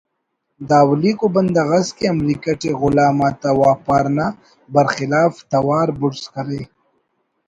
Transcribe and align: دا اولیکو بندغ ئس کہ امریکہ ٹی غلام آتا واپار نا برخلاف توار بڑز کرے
دا 0.67 0.77
اولیکو 0.87 1.27
بندغ 1.35 1.69
ئس 1.77 1.87
کہ 1.97 2.05
امریکہ 2.15 2.51
ٹی 2.59 2.69
غلام 2.79 3.17
آتا 3.27 3.49
واپار 3.59 4.05
نا 4.17 4.25
برخلاف 4.73 5.33
توار 5.51 5.89
بڑز 5.99 6.23
کرے 6.33 6.61